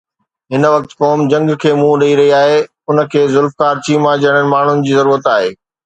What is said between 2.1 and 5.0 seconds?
رهي آهي، ان کي ذوالفقار چيما جهڙن ماڻهن